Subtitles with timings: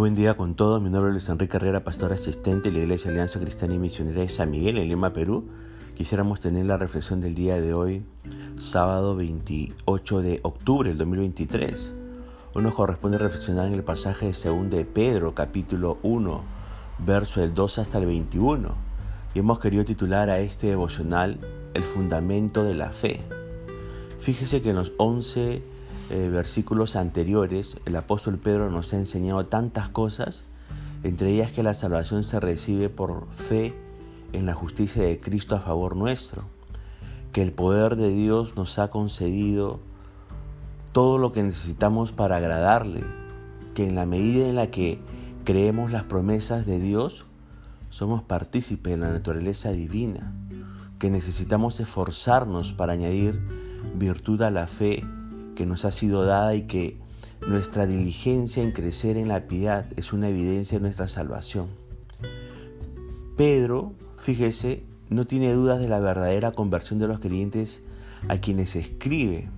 [0.00, 0.80] buen día con todos.
[0.80, 4.22] Mi nombre es Luis Enrique Herrera, pastor asistente de la Iglesia Alianza Cristiana y Misionera
[4.22, 5.44] de San Miguel en Lima, Perú.
[5.94, 8.02] Quisiéramos tener la reflexión del día de hoy,
[8.56, 11.92] sábado 28 de octubre del 2023.
[12.54, 16.44] Hoy nos corresponde reflexionar en el pasaje de 2 de Pedro, capítulo 1,
[17.00, 18.74] verso del 2 hasta el 21.
[19.34, 21.38] Y hemos querido titular a este devocional
[21.74, 23.20] El fundamento de la fe.
[24.18, 25.62] Fíjese que en los 11
[26.10, 30.44] eh, versículos anteriores, el apóstol Pedro nos ha enseñado tantas cosas,
[31.04, 33.74] entre ellas que la salvación se recibe por fe
[34.32, 36.42] en la justicia de Cristo a favor nuestro,
[37.32, 39.78] que el poder de Dios nos ha concedido
[40.92, 43.04] todo lo que necesitamos para agradarle,
[43.74, 44.98] que en la medida en la que
[45.44, 47.24] creemos las promesas de Dios,
[47.90, 50.32] somos partícipes de la naturaleza divina,
[50.98, 53.40] que necesitamos esforzarnos para añadir
[53.94, 55.04] virtud a la fe
[55.60, 56.96] que nos ha sido dada y que
[57.46, 61.66] nuestra diligencia en crecer en la piedad es una evidencia de nuestra salvación.
[63.36, 67.82] Pedro, fíjese, no tiene dudas de la verdadera conversión de los creyentes
[68.28, 69.50] a quienes escribe.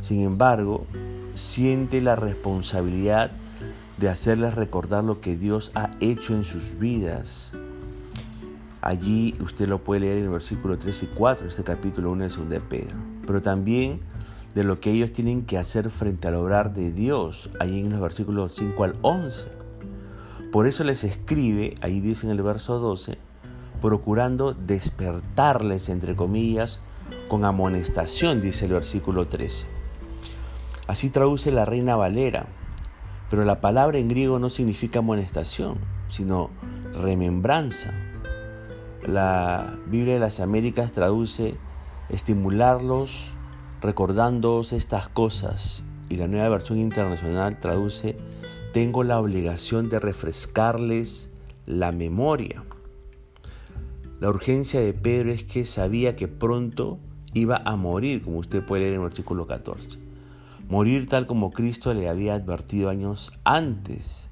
[0.00, 0.86] Sin embargo,
[1.34, 3.30] siente la responsabilidad
[3.98, 7.52] de hacerles recordar lo que Dios ha hecho en sus vidas.
[8.80, 12.24] Allí usted lo puede leer en el versículo 3 y 4 de este capítulo 1
[12.24, 12.96] de 2 de Pedro.
[13.26, 14.00] Pero también
[14.54, 18.00] de lo que ellos tienen que hacer frente al obrar de Dios, ahí en los
[18.00, 19.46] versículos 5 al 11.
[20.50, 23.16] Por eso les escribe, ahí dice en el verso 12,
[23.80, 26.80] procurando despertarles, entre comillas,
[27.28, 29.66] con amonestación, dice el versículo 13.
[30.86, 32.46] Así traduce la reina Valera,
[33.30, 36.50] pero la palabra en griego no significa amonestación, sino
[36.92, 37.92] remembranza.
[39.06, 41.56] La Biblia de las Américas traduce
[42.10, 43.32] estimularlos,
[43.82, 48.16] recordándoos estas cosas, y la nueva versión internacional traduce,
[48.72, 51.30] tengo la obligación de refrescarles
[51.66, 52.64] la memoria.
[54.20, 57.00] La urgencia de Pedro es que sabía que pronto
[57.34, 59.98] iba a morir, como usted puede leer en el versículo 14.
[60.68, 64.28] Morir tal como Cristo le había advertido años antes,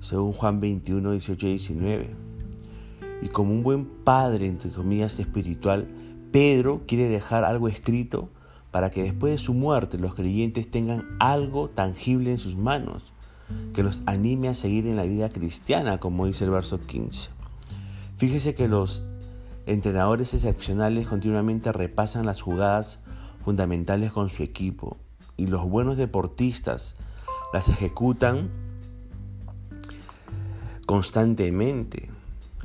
[0.00, 2.10] según Juan 21, 18 y 19.
[3.22, 5.88] Y como un buen padre, entre comillas, espiritual,
[6.30, 8.30] Pedro quiere dejar algo escrito
[8.70, 13.12] para que después de su muerte los creyentes tengan algo tangible en sus manos
[13.74, 17.30] que los anime a seguir en la vida cristiana, como dice el verso 15.
[18.16, 19.02] Fíjese que los
[19.66, 23.00] entrenadores excepcionales continuamente repasan las jugadas
[23.44, 24.96] fundamentales con su equipo
[25.36, 26.94] y los buenos deportistas
[27.52, 28.50] las ejecutan
[30.86, 32.10] constantemente.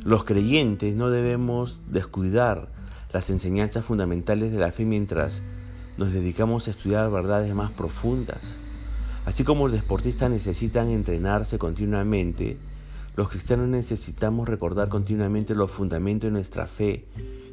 [0.03, 2.69] Los creyentes no debemos descuidar
[3.13, 5.41] las enseñanzas fundamentales de la fe mientras
[5.97, 8.57] nos dedicamos a estudiar verdades más profundas.
[9.25, 12.57] Así como los deportistas necesitan entrenarse continuamente,
[13.15, 17.05] los cristianos necesitamos recordar continuamente los fundamentos de nuestra fe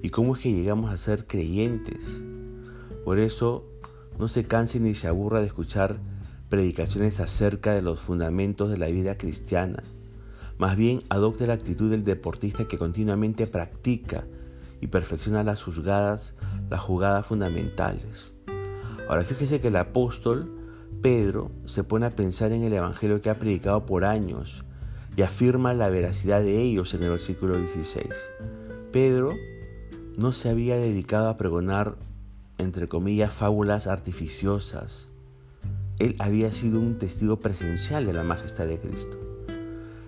[0.03, 2.05] y cómo es que llegamos a ser creyentes.
[3.05, 3.65] Por eso,
[4.19, 5.99] no se canse ni se aburra de escuchar
[6.49, 9.83] predicaciones acerca de los fundamentos de la vida cristiana.
[10.59, 14.25] Más bien, adopte la actitud del deportista que continuamente practica
[14.81, 16.35] y perfecciona las juzgadas,
[16.73, 18.33] las jugadas fundamentales.
[19.09, 20.51] Ahora fíjese que el apóstol
[21.03, 24.65] Pedro se pone a pensar en el Evangelio que ha predicado por años
[25.17, 28.07] y afirma la veracidad de ellos en el versículo 16.
[28.91, 29.35] Pedro
[30.17, 31.97] no se había dedicado a pregonar,
[32.57, 35.09] entre comillas, fábulas artificiosas.
[35.99, 39.19] Él había sido un testigo presencial de la majestad de Cristo.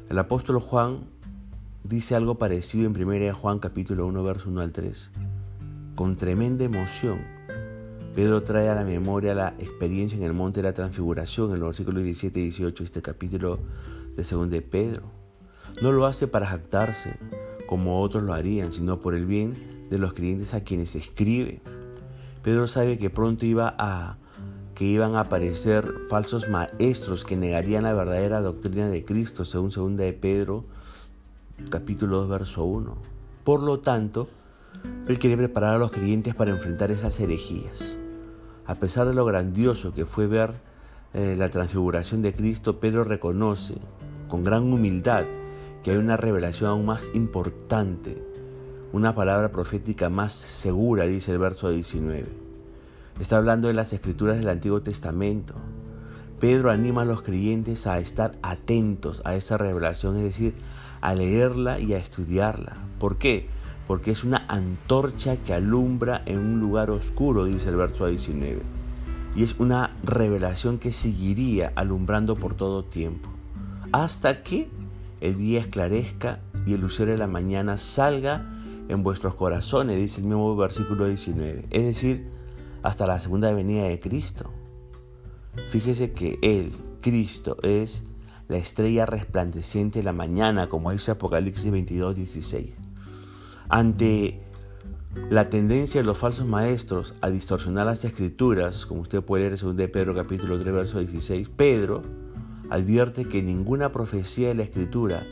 [0.08, 1.00] El apóstol Juan
[1.82, 5.10] dice algo parecido en 1 Juan capítulo 1, verso 1 al 3.
[5.94, 7.20] Con tremenda emoción
[8.14, 11.70] Pedro trae a la memoria la experiencia en el monte de la transfiguración en los
[11.70, 13.58] versículos 17 y 18 de este capítulo
[14.16, 15.02] de 2 de Pedro.
[15.82, 17.16] No lo hace para jactarse
[17.66, 21.60] como otros lo harían, sino por el bien de los creyentes a quienes escribe.
[22.42, 24.18] Pedro sabe que pronto iba a
[24.76, 29.96] que iban a aparecer falsos maestros que negarían la verdadera doctrina de Cristo, según 2
[29.96, 30.64] de Pedro,
[31.70, 32.96] capítulo 2, verso 1.
[33.44, 34.28] Por lo tanto,
[35.06, 37.98] él quiere preparar a los creyentes para enfrentar esas herejías.
[38.66, 40.52] A pesar de lo grandioso que fue ver
[41.12, 43.74] eh, la transfiguración de Cristo, Pedro reconoce
[44.28, 45.26] con gran humildad
[45.82, 48.16] que hay una revelación aún más importante,
[48.92, 52.26] una palabra profética más segura, dice el verso 19.
[53.20, 55.54] Está hablando de las escrituras del Antiguo Testamento.
[56.40, 60.54] Pedro anima a los creyentes a estar atentos a esa revelación, es decir,
[61.00, 62.76] a leerla y a estudiarla.
[62.98, 63.48] ¿Por qué?
[63.86, 68.62] Porque es una antorcha que alumbra en un lugar oscuro, dice el verso 19.
[69.36, 73.30] Y es una revelación que seguiría alumbrando por todo tiempo.
[73.92, 74.68] hasta que
[75.20, 78.44] el día esclarezca y el lucero de la mañana salga
[78.88, 81.66] en vuestros corazones, dice el mismo versículo 19.
[81.70, 82.28] Es decir,
[82.82, 84.50] hasta la segunda venida de Cristo.
[85.70, 88.04] Fíjese que Él, Cristo, es
[88.48, 92.83] la estrella resplandeciente de la mañana, como dice Apocalipsis 22, 16.
[93.68, 94.40] Ante
[95.30, 99.76] la tendencia de los falsos maestros a distorsionar las escrituras, como usted puede leer en
[99.76, 102.02] 2 Pedro capítulo 3, verso 16, Pedro
[102.70, 105.26] advierte que ninguna profecía de la escritura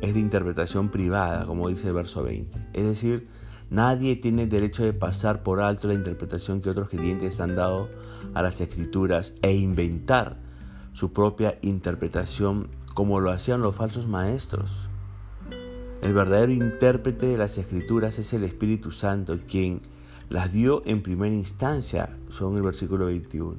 [0.00, 2.58] es de interpretación privada, como dice el verso 20.
[2.72, 3.28] Es decir,
[3.70, 7.88] nadie tiene derecho de pasar por alto la interpretación que otros creyentes han dado
[8.34, 10.38] a las escrituras e inventar
[10.92, 14.90] su propia interpretación como lo hacían los falsos maestros.
[16.02, 19.82] El verdadero intérprete de las escrituras es el Espíritu Santo, quien
[20.30, 23.54] las dio en primera instancia, son el versículo 21.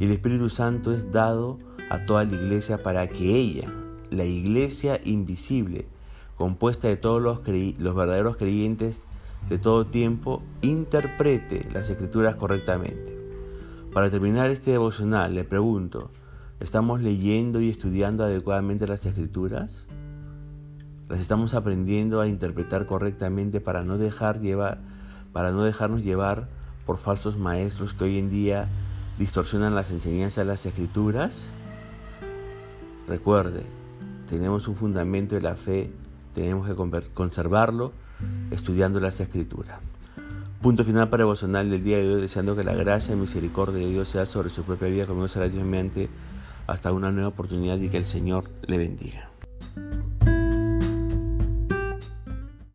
[0.00, 1.58] Y el Espíritu Santo es dado
[1.88, 3.72] a toda la iglesia para que ella,
[4.10, 5.86] la iglesia invisible,
[6.34, 7.38] compuesta de todos los,
[7.78, 9.02] los verdaderos creyentes
[9.48, 13.16] de todo tiempo, interprete las escrituras correctamente.
[13.92, 16.10] Para terminar este devocional, le pregunto,
[16.58, 19.86] ¿estamos leyendo y estudiando adecuadamente las escrituras?
[21.10, 24.78] ¿Las estamos aprendiendo a interpretar correctamente para no dejar llevar,
[25.32, 26.46] para no dejarnos llevar
[26.86, 28.68] por falsos maestros que hoy en día
[29.18, 31.48] distorsionan las enseñanzas de las escrituras?
[33.08, 33.64] Recuerde,
[34.28, 35.90] tenemos un fundamento de la fe,
[36.32, 36.76] tenemos que
[37.12, 37.90] conservarlo
[38.52, 39.80] estudiando las escrituras.
[40.62, 43.90] Punto final para devocional del día de hoy, deseando que la gracia y misericordia de
[43.90, 46.08] Dios sea sobre su propia vida, como será Dios mediante
[46.68, 49.30] hasta una nueva oportunidad y que el Señor le bendiga.